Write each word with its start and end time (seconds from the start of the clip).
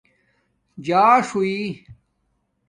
جاݽ 0.85 1.27
ہݸئ 1.35 1.57